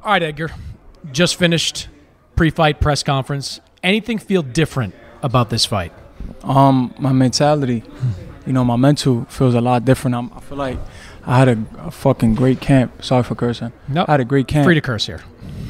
[0.01, 0.51] All right, Edgar.
[1.11, 1.87] Just finished
[2.35, 3.59] pre-fight press conference.
[3.83, 5.91] Anything feel different about this fight?
[6.43, 7.83] Um, my mentality
[8.45, 10.15] you know, my mental feels a lot different.
[10.15, 10.77] I'm, i feel like
[11.25, 13.03] I had a, a, fucking great camp.
[13.03, 13.71] Sorry for cursing.
[13.87, 14.09] No, nope.
[14.09, 14.65] I had a great camp.
[14.65, 15.21] Free to curse here.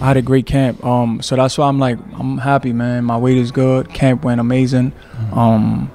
[0.02, 0.84] I had a great camp.
[0.86, 3.04] Um, so that's why I'm like, I'm happy, man.
[3.04, 3.94] My weight is good.
[3.94, 4.92] Camp went amazing.
[4.92, 5.38] Mm-hmm.
[5.38, 5.92] Um,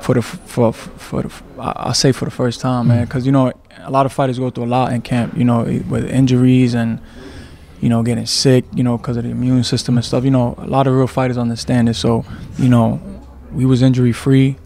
[0.00, 3.26] for the for for the I say for the first time, man, because mm-hmm.
[3.26, 5.36] you know a lot of fighters go through a lot in camp.
[5.36, 7.00] You know, with injuries and
[7.80, 8.64] you know getting sick.
[8.74, 10.24] You know, because of the immune system and stuff.
[10.24, 11.94] You know, a lot of real fighters understand it.
[11.94, 12.24] So
[12.58, 13.00] you know,
[13.52, 14.56] we was injury free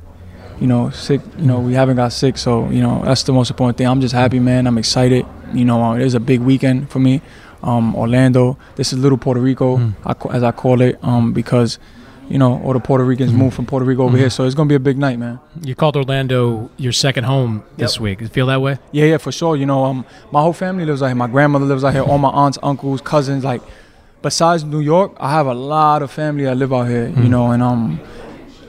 [0.60, 1.20] you know, sick.
[1.38, 3.86] You know, we haven't got sick, so you know that's the most important thing.
[3.86, 4.66] I'm just happy, man.
[4.66, 5.26] I'm excited.
[5.52, 7.22] You know, it is a big weekend for me.
[7.62, 8.58] Um, Orlando.
[8.76, 10.34] This is Little Puerto Rico, mm.
[10.34, 11.78] as I call it, um, because
[12.28, 13.36] you know all the Puerto Ricans mm.
[13.36, 14.20] moved from Puerto Rico over mm.
[14.20, 15.40] here, so it's gonna be a big night, man.
[15.62, 18.02] You called Orlando your second home this yep.
[18.02, 18.20] week.
[18.20, 18.78] You feel that way?
[18.92, 19.56] Yeah, yeah, for sure.
[19.56, 21.16] You know, um, my whole family lives out here.
[21.16, 22.02] My grandmother lives out here.
[22.02, 23.44] All my aunts, uncles, cousins.
[23.44, 23.62] Like,
[24.22, 27.08] besides New York, I have a lot of family that live out here.
[27.08, 27.30] You mm.
[27.30, 28.00] know, and um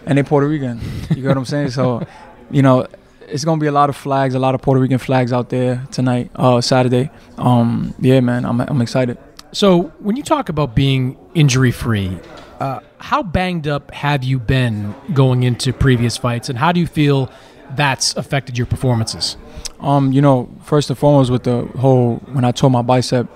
[0.07, 0.79] and they Puerto Rican.
[1.09, 1.71] You get what I'm saying?
[1.71, 2.05] So,
[2.49, 2.87] you know,
[3.27, 5.85] it's gonna be a lot of flags, a lot of Puerto Rican flags out there
[5.91, 7.11] tonight, uh, Saturday.
[7.37, 9.17] Um, yeah, man, I'm I'm excited.
[9.51, 12.17] So when you talk about being injury free,
[12.59, 16.87] uh, how banged up have you been going into previous fights, and how do you
[16.87, 17.29] feel
[17.75, 19.35] that's affected your performances?
[19.79, 23.27] Um, you know, first and foremost, with the whole when I tore my bicep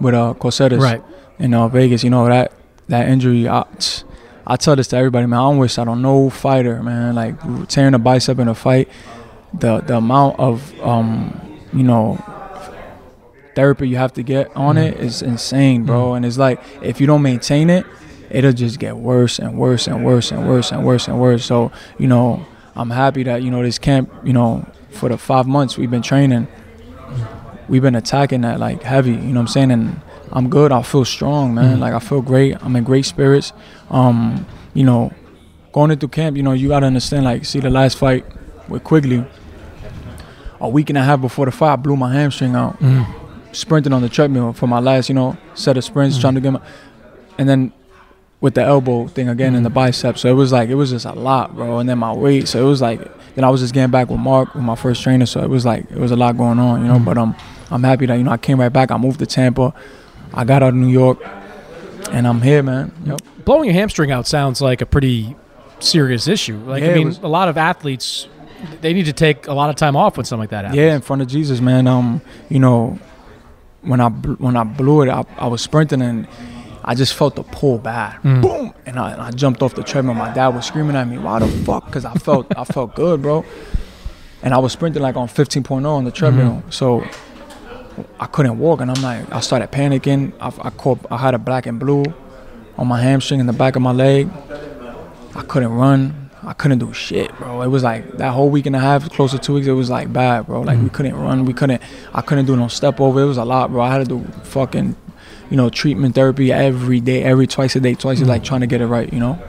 [0.00, 1.02] with uh Coceres right.
[1.38, 2.52] in uh, Vegas, you know that
[2.88, 3.48] that injury.
[3.48, 3.64] I,
[4.50, 5.38] I tell this to everybody, man.
[5.38, 7.14] I don't wish I don't no fighter, man.
[7.14, 8.88] Like tearing a bicep in a fight,
[9.54, 12.18] the the amount of um, you know
[13.54, 14.88] therapy you have to get on mm.
[14.90, 16.10] it is insane, bro.
[16.10, 16.16] Mm.
[16.16, 17.86] And it's like if you don't maintain it,
[18.28, 21.44] it'll just get worse and worse and worse and worse and worse and worse.
[21.44, 22.44] So you know,
[22.74, 26.02] I'm happy that you know this camp, you know, for the five months we've been
[26.02, 26.48] training,
[27.68, 29.12] we've been attacking that like heavy.
[29.12, 29.70] You know what I'm saying?
[29.70, 30.00] And
[30.32, 30.72] I'm good.
[30.72, 31.72] I feel strong, man.
[31.72, 31.80] Mm-hmm.
[31.80, 32.56] Like I feel great.
[32.62, 33.52] I'm in great spirits.
[33.90, 35.12] Um, you know,
[35.72, 37.24] going into camp, you know, you gotta understand.
[37.24, 38.24] Like, see the last fight
[38.68, 39.24] with Quigley.
[40.60, 42.78] a week and a half before the fight, I blew my hamstring out.
[42.80, 43.06] Mm.
[43.52, 46.20] Sprinting on the treadmill for my last, you know, set of sprints, Mm.
[46.20, 46.60] trying to get my,
[47.38, 47.72] and then
[48.40, 50.16] with the elbow thing again in the bicep.
[50.18, 51.78] So it was like it was just a lot, bro.
[51.78, 52.46] And then my weight.
[52.46, 53.00] So it was like
[53.34, 55.26] then I was just getting back with Mark, with my first trainer.
[55.26, 56.98] So it was like it was a lot going on, you know.
[56.98, 57.34] But um,
[57.70, 58.90] I'm happy that you know I came right back.
[58.90, 59.74] I moved to Tampa.
[60.34, 61.18] I got out of New York,
[62.12, 62.92] and I'm here, man.
[63.04, 63.20] Yep.
[63.44, 65.34] Blowing your hamstring out sounds like a pretty
[65.80, 66.56] serious issue.
[66.58, 68.28] Like Yeah, I mean, was- a lot of athletes
[68.82, 70.76] they need to take a lot of time off when something like that happens.
[70.78, 71.86] Yeah, in front of Jesus, man.
[71.86, 72.20] Um,
[72.50, 72.98] you know,
[73.82, 76.28] when I when I blew it, I, I was sprinting and
[76.84, 78.42] I just felt the pull bad, Mm.
[78.42, 80.14] boom, and I, and I jumped off the treadmill.
[80.14, 83.22] My dad was screaming at me, "Why the fuck?" Because I felt I felt good,
[83.22, 83.44] bro.
[84.42, 87.02] And I was sprinting like on 15.0 on the treadmill, so
[88.18, 90.32] I couldn't walk, and I'm like, I started panicking.
[90.40, 92.04] I, I caught, I had a black and blue
[92.76, 94.28] on my hamstring in the back of my leg.
[95.34, 96.30] I couldn't run.
[96.42, 97.60] I couldn't do shit, bro.
[97.62, 99.66] It was like that whole week and a half, close to two weeks.
[99.66, 100.62] It was like bad, bro.
[100.62, 100.94] Like we mm-hmm.
[100.94, 101.44] couldn't run.
[101.44, 101.82] We couldn't.
[102.14, 103.20] I couldn't do no step over.
[103.20, 103.82] It was a lot, bro.
[103.82, 104.96] I had to do fucking,
[105.50, 108.46] you know, treatment therapy every day, every twice a day, twice a like mm.
[108.46, 109.12] trying to get it right.
[109.12, 109.42] You know.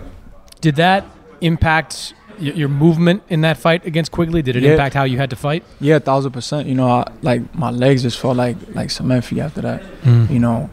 [0.59, 1.05] Did that
[1.39, 4.41] impact your movement in that fight against Quigley?
[4.41, 4.71] Did it Yeah.
[4.71, 5.63] impact how you had to fight?
[5.79, 6.67] Yeah, a thousand percent.
[6.67, 9.81] You know, I, like my legs just felt like like cement feet after that.
[10.03, 10.29] Mm.
[10.29, 10.69] You know,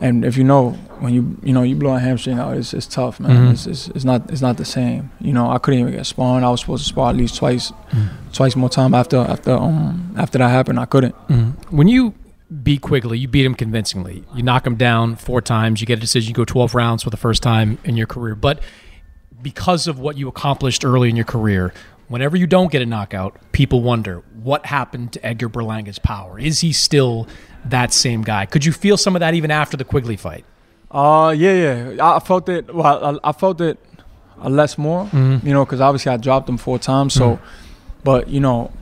[0.00, 0.70] and if you know
[1.00, 3.30] when you you know you blow a hamstring out, it's, it's tough, man.
[3.48, 3.52] Mhm.
[3.52, 5.10] It's, it's it's not it's not the same.
[5.20, 6.44] You know, I couldn't even get sparring.
[6.44, 8.08] I was supposed to spar at least twice, Mm.
[8.32, 10.78] twice more time after after um after that happened.
[10.80, 11.14] I couldn't.
[11.70, 12.14] When you
[12.62, 14.22] beat Quigley, you beat him convincingly.
[14.34, 15.80] You knock him down four times.
[15.80, 16.28] You get a decision.
[16.28, 18.36] You go 12 rounds for the first time in your career.
[18.36, 18.60] But
[19.50, 21.72] because of what you accomplished early in your career,
[22.08, 26.36] whenever you don't get a knockout, people wonder what happened to Edgar Berlanga's power.
[26.36, 27.28] Is he still
[27.64, 28.46] that same guy?
[28.46, 30.44] Could you feel some of that even after the Quigley fight?
[30.90, 32.16] Uh, yeah, yeah.
[32.16, 32.74] I felt it.
[32.74, 33.78] Well, I, I felt it
[34.40, 35.04] a less more.
[35.06, 35.44] Mhm.
[35.44, 37.14] You know, because obviously I dropped him four times.
[37.14, 37.38] So, Mhm.
[38.02, 38.72] but you know,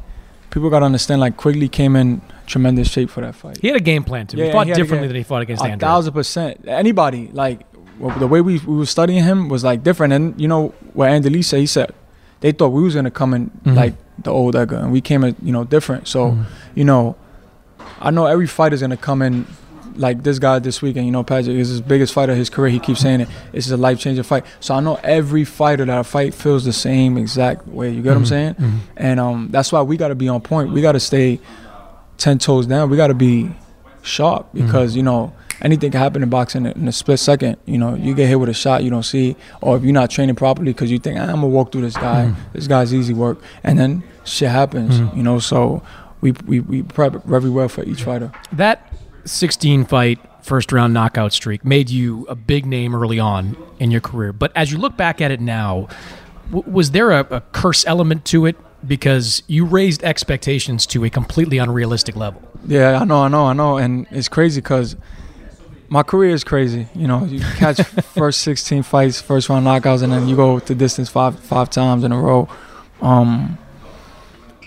[0.48, 1.20] people gotta understand.
[1.20, 3.58] Like Quigley came in tremendous shape for that fight.
[3.60, 4.38] He had a game plan too.
[4.38, 5.80] he fought he differently game- than he fought against Andrade.
[5.80, 6.64] thousand percent.
[6.66, 7.60] Anybody like
[7.99, 10.12] well, the way we, we were studying him was like different.
[10.12, 11.92] And you know what Andy Lee said, he said
[12.40, 13.74] they thought we was gonna come in Mhm.
[13.76, 16.07] like the old Edgar, and we came in you know different.
[16.09, 16.45] So Mhm.
[16.74, 17.16] you know,
[18.01, 19.47] I know every fighter's gonna come in.
[19.97, 22.68] Like this guy this weekend, you know, Patrick is his biggest fight of his career.
[22.68, 23.28] He keeps saying it.
[23.53, 24.45] This is a life changing fight.
[24.59, 27.90] So I know every fighter that I fight feels the same exact way.
[27.92, 28.28] You get what I'm Mhm.
[28.28, 28.55] saying?
[28.55, 28.72] Mhm.
[28.97, 30.72] And um, that's why we got to be on point.
[30.72, 31.38] We got to stay
[32.18, 32.90] ten toes down.
[32.90, 33.51] We got to be
[34.03, 35.32] sharp because you know
[35.62, 37.57] anything can happen in boxing in a split second.
[37.66, 40.11] You know, you get hit with a shot you don't see, or if you're not
[40.11, 42.26] training properly because you think "Ah, I'm gonna walk through this guy.
[42.26, 42.36] Mhm.
[42.52, 45.00] This guy's easy work, and then shit happens.
[45.00, 45.16] Mhm.
[45.16, 45.82] You know, so
[46.20, 48.30] we we we prep very well for each fighter.
[48.52, 48.86] That
[49.24, 54.00] 16 fight first round knockout streak made you a big name early on in your
[54.02, 54.32] career.
[54.32, 55.88] But as you look back at it now,
[56.52, 58.57] w- was there a, a curse element to it?
[58.86, 62.42] Because you raised expectations to a completely unrealistic level.
[62.68, 64.94] Yeah, I know, I know, I know, and it's crazy because
[65.89, 66.87] my career is crazy.
[66.95, 67.80] You know, you catch
[68.14, 72.05] first 16 fights, first round knockouts, and then you go to distance five five times
[72.05, 72.49] in a row.
[73.01, 73.59] Um,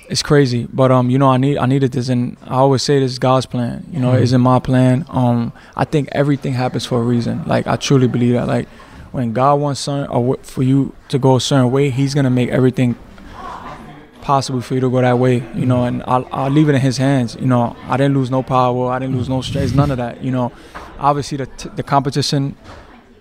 [0.09, 2.99] it's crazy, but um, you know, I need I needed this, and I always say
[2.99, 3.85] this is God's plan.
[3.91, 4.17] You know, Mhm.
[4.17, 5.05] it isn't my plan.
[5.09, 7.43] Um, I think everything happens for a reason.
[7.45, 8.47] Like I truly believe that.
[8.47, 8.67] Like
[9.11, 12.49] when God wants something or for you to go a certain way, He's gonna make
[12.49, 12.95] everything
[14.21, 16.81] possible for you to go that way, you know, and I'll, I'll leave it in
[16.81, 17.37] his hands.
[17.39, 20.21] You know, I didn't lose no power, I didn't lose no strength, none of that.
[20.21, 20.51] You know,
[20.99, 22.55] obviously the t- the competition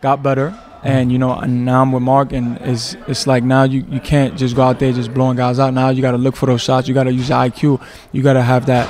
[0.00, 3.64] got better, and you know, and now I'm with Mark, and it's it's like now
[3.64, 5.72] you you can't just go out there just blowing guys out.
[5.74, 6.88] Now you got to look for those shots.
[6.88, 7.80] You got to use your IQ.
[8.12, 8.88] You got to have that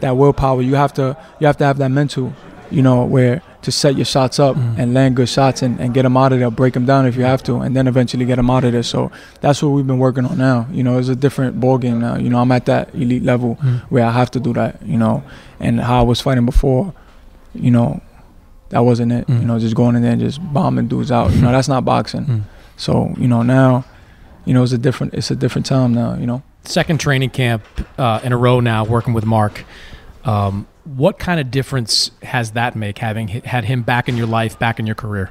[0.00, 0.62] that willpower.
[0.62, 2.32] You have to you have to have that mental,
[2.70, 6.02] you know, where to set your shots up and land good shots and, and get
[6.02, 8.36] them out of there, break them down if you have to, and then eventually get
[8.36, 8.84] them out of there.
[8.84, 9.10] So
[9.40, 10.68] that's what we've been working on now.
[10.70, 12.16] You know, it's a different ball game now.
[12.16, 13.80] You know, I'm at that elite level Mm.
[13.90, 14.80] where I have to do that.
[14.86, 15.24] You know,
[15.58, 16.94] and how I was fighting before,
[17.52, 18.00] you know,
[18.70, 19.26] that wasn't it.
[19.26, 19.40] Mm.
[19.40, 21.32] You know, just going in there and just bombing dudes out.
[21.32, 22.24] You know, that's not boxing.
[22.24, 22.42] Mm.
[22.76, 23.84] So you know now,
[24.44, 26.14] you know, it's a different it's a different time now.
[26.14, 26.42] You know.
[26.64, 27.64] Second training camp
[27.98, 29.64] uh, in a row now, working with Mark.
[30.24, 34.58] Um, what kind of difference has that make having had him back in your life,
[34.58, 35.30] back in your career?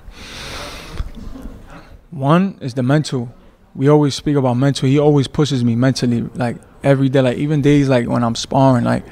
[2.09, 3.33] One is the mental.
[3.75, 4.89] We always speak about mental.
[4.89, 7.21] He always pushes me mentally, like every day.
[7.21, 8.85] Like even days like when I'm sparring.
[8.85, 9.03] Like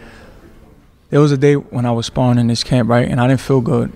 [1.10, 3.42] there was a day when I was sparring in this camp, right, and I didn't
[3.42, 3.92] feel good.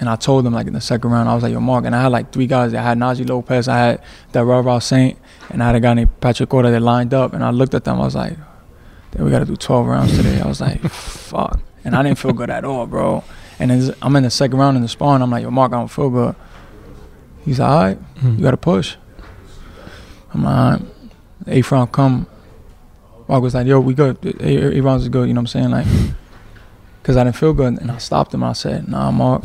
[0.00, 1.94] And I told him like in the second round, I was like, "Yo, Mark," and
[1.94, 2.74] I had like three guys.
[2.74, 5.16] I had Najee Lopez, I had that Raw Saint,
[5.50, 7.32] and I had a guy named Patrick Orta that lined up.
[7.32, 8.36] And I looked at them, I was like,
[9.12, 12.18] "Then we got to do 12 rounds today." I was like, "Fuck," and I didn't
[12.18, 13.22] feel good at all, bro.
[13.60, 15.22] And then I'm in the second round in the sparring.
[15.22, 16.34] I'm like, "Yo, Mark, I don't feel good."
[17.44, 18.36] He's like, all right, Mhm.
[18.38, 18.96] you got to push.
[20.32, 20.82] I'm like, all right.
[21.46, 22.26] Eighth round come,
[23.28, 24.16] Mark was like, "Yo, we good.
[24.40, 25.70] Eight, eight rounds is good." You know what I'm saying?
[25.70, 25.86] Like,
[27.04, 28.42] cause I didn't feel good, and I stopped him.
[28.42, 29.42] I said, "Nah, Mark,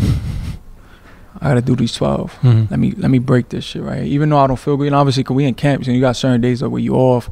[1.41, 2.36] I gotta do these 12.
[2.41, 2.70] Mhm.
[2.72, 4.03] Let me let me break this shit right.
[4.03, 6.16] Even though I don't feel good, and obviously, cause we in camps, and you got
[6.16, 7.30] certain days like where you off,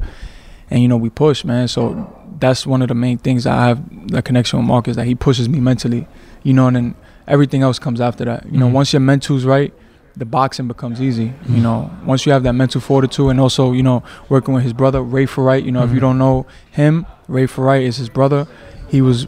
[0.70, 1.66] and you know we push, man.
[1.68, 4.96] So that's one of the main things that I have the connection with Mark is
[4.96, 6.06] that he pushes me mentally,
[6.44, 6.94] you know, and then
[7.26, 8.46] everything else comes after that.
[8.50, 8.72] You know, Mhm.
[8.72, 9.74] once your mental's right,
[10.16, 11.32] the boxing becomes easy.
[11.48, 14.72] You know, once you have that mental fortitude, and also you know working with his
[14.72, 15.64] brother Ray Ferrite.
[15.64, 16.00] You know, if you Mhm.
[16.00, 18.46] don't know him, Ray Ferrite is his brother.
[18.88, 19.26] He was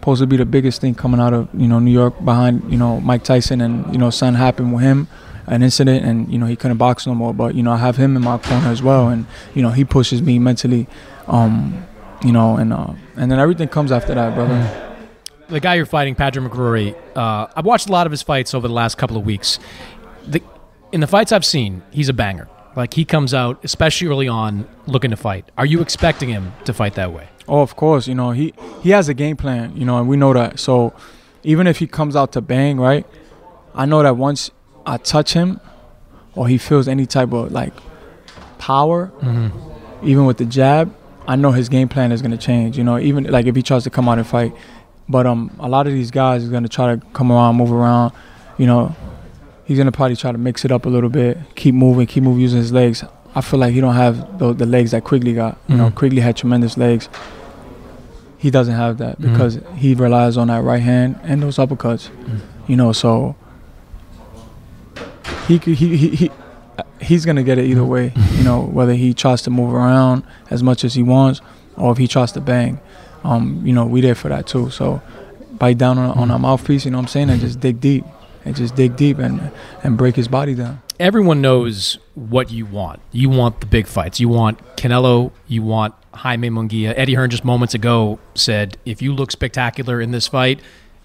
[0.00, 2.78] supposed to be the biggest thing coming out of you know New York behind you
[2.78, 5.08] know Mike Tyson, and you know something happened with him,
[5.46, 7.34] an incident, and you know he couldn't box no more.
[7.34, 9.84] But you know I have him in my corner as well, and you know he
[9.84, 10.86] pushes me mentally,
[11.26, 11.86] um,
[12.24, 14.96] you know, and uh, and then everything comes after that, brother.
[15.48, 18.66] the guy you're fighting, Patrick McCrory, uh, I've watched a lot of his fights over
[18.66, 19.58] the last couple of weeks.
[20.26, 20.42] The,
[20.92, 22.48] in the fights I've seen, he's a banger.
[22.76, 25.50] Like he comes out, especially early on, looking to fight.
[25.58, 27.28] Are you expecting him to fight that way?
[27.50, 28.06] Oh, of course.
[28.08, 29.72] You know, he he has a game plan.
[29.76, 30.58] You know, and we know that.
[30.60, 30.92] So
[31.42, 33.04] even if he comes out to bang, right?
[33.74, 34.50] I know that once
[34.86, 35.60] I touch him,
[36.34, 37.74] or he feels any type of like
[38.58, 39.50] power, Mhm.
[40.02, 40.92] even with the jab,
[41.26, 42.76] I know his game plan is gonna change.
[42.78, 44.52] You know, even like if he tries to come out and fight.
[45.08, 48.12] But um, a lot of these guys are gonna try to come around, move around.
[48.58, 48.94] You know,
[49.64, 52.40] he's gonna probably try to mix it up a little bit, keep moving, keep moving
[52.42, 53.02] using his legs.
[53.34, 55.56] I feel like he don't have the, the legs that Quigley got.
[55.68, 55.94] You know, Mhm.
[55.94, 57.08] Quigley had tremendous legs.
[58.42, 59.22] He doesn't have that Mhm.
[59.32, 62.08] because he relies on that right hand and those uppercuts.
[62.66, 63.36] You know, so
[65.46, 66.08] he he he.
[66.16, 66.30] he
[67.02, 68.60] He's gonna get it either way, you know.
[68.60, 71.40] Whether he tries to move around as much as he wants,
[71.76, 72.78] or if he tries to bang,
[73.24, 74.68] um, you know, we there for that too.
[74.68, 75.00] So,
[75.58, 78.04] bite down on, on our mouthpiece, you know what I'm saying, and just dig deep,
[78.44, 79.50] and just dig deep and
[79.82, 80.80] and break his body down.
[81.00, 83.00] Everyone knows what you want.
[83.10, 84.20] You want the big fights.
[84.20, 85.32] You want Canelo.
[85.48, 86.92] You want Jaime Munguia.
[86.94, 90.60] Eddie Hearn just moments ago said, if you look spectacular in this fight,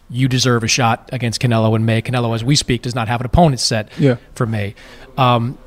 [0.09, 2.01] you deserve a shot against Canelo in May.
[2.01, 4.17] Canelo, as we speak, does not have an opponent set Yeah.
[4.35, 4.75] for May.
[5.17, 5.57] Um,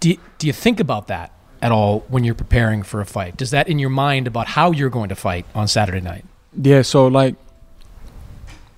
[0.00, 3.36] do, do you think about that at all when you're preparing for a fight?
[3.36, 6.24] Does that in your mind about how you're going to fight on Saturday night?
[6.60, 7.34] Yeah, so like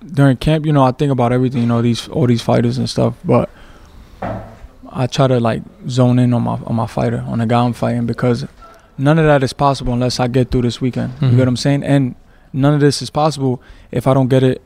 [0.05, 2.89] during camp, you know, I think about everything, you know, these all these fighters and
[2.89, 3.49] stuff, but
[4.99, 7.73] I try to like zone in on my on my fighter, on the guy I'm
[7.73, 8.45] fighting because
[8.97, 11.13] none of that is possible unless I get through this weekend.
[11.21, 11.31] You Mhm.
[11.31, 11.83] get what I'm saying?
[11.83, 12.15] And
[12.51, 14.61] none of this is possible if I don't get it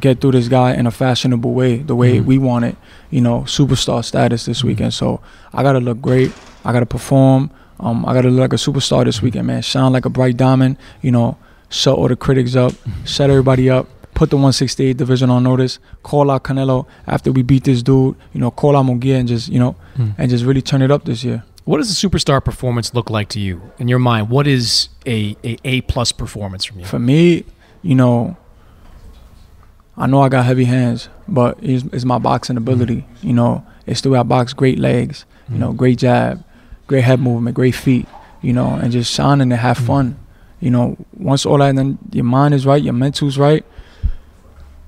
[0.00, 2.24] get through this guy in a fashionable way, the way Mhm.
[2.24, 2.76] we want it,
[3.10, 4.92] you know, superstar status this weekend.
[4.94, 5.20] So
[5.52, 6.32] I gotta look great.
[6.64, 7.50] I gotta perform.
[7.80, 9.60] Um, I gotta look like a superstar this weekend, man.
[9.62, 10.76] Shine like a bright diamond.
[11.02, 11.36] You know,
[11.68, 12.72] shut all the critics up,
[13.04, 13.86] shut everybody up.
[14.22, 15.80] Put the 168 division on notice.
[16.04, 18.14] Call out Canelo after we beat this dude.
[18.32, 20.14] You know, call out Munguia and just you know, Mm.
[20.16, 21.42] and just really turn it up this year.
[21.64, 24.28] What does a superstar performance look like to you in your mind?
[24.28, 26.84] What is a a A plus performance from you?
[26.84, 27.44] For me,
[27.82, 28.36] you know,
[29.96, 32.62] I know I got heavy hands, but it's, it's my boxing hmm.
[32.62, 33.04] ability.
[33.22, 34.52] You know, it's the way I box.
[34.52, 35.76] Great legs, you know, hmm.
[35.76, 36.44] great jab,
[36.86, 38.06] great head movement, great feet.
[38.40, 39.86] You know, and just shining and have hmm.
[39.86, 40.18] fun.
[40.60, 43.64] You know, once all that, and then your mind is right, your mental's right.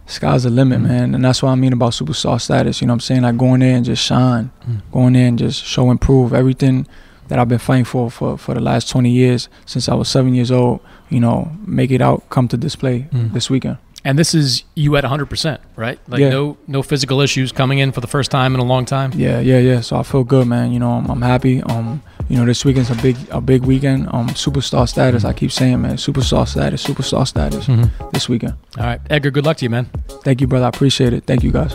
[0.06, 2.80] Sky's the limit, man, and that's what I mean about superstar status.
[2.80, 3.22] You know what I'm saying?
[3.22, 4.50] Like going there and just shine,
[4.92, 6.86] going there and just show and prove everything
[7.28, 10.34] that I've been fighting for for for the last 20 years since I was seven
[10.34, 10.80] years old.
[11.08, 13.32] You know, make it out, come to display Mm.
[13.32, 13.78] this weekend.
[14.06, 15.98] And this is you at 100%, right?
[16.08, 16.28] Like Yeah.
[16.28, 19.12] no no physical issues coming in for the first time in a long time.
[19.16, 19.80] Yeah, yeah, yeah.
[19.80, 20.72] So I feel good, man.
[20.72, 21.62] You know, I'm, I'm happy.
[21.62, 24.08] Um, you know, this weekend's a big a big weekend.
[24.12, 25.24] Um, superstar status.
[25.24, 27.66] I keep saying, man, superstar status, superstar status.
[27.66, 27.90] Mhm.
[28.12, 28.54] This weekend.
[28.78, 29.86] All right, Edgar, good luck to you, man.
[30.22, 30.66] Thank you, brother.
[30.66, 31.24] I appreciate it.
[31.26, 31.74] Thank you, guys.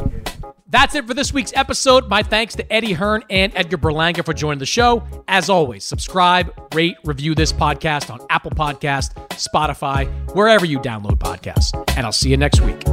[0.71, 2.07] That's it for this week's episode.
[2.09, 5.03] My thanks to Eddie Hearn and Edgar Berlanga for joining the show.
[5.27, 11.73] As always, subscribe, rate, review this podcast on Apple Podcast, Spotify, wherever you download podcasts.
[11.97, 12.83] And I'll see you next week.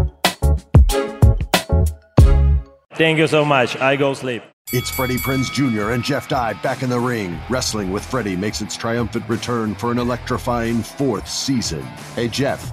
[2.95, 3.77] Thank you so much.
[3.77, 4.43] I go sleep.
[4.73, 5.91] It's Freddie Prinze Jr.
[5.91, 7.39] and Jeff Dye back in the ring.
[7.51, 11.83] Wrestling with Freddie makes its triumphant return for an electrifying fourth season.
[12.15, 12.73] Hey, Jeff,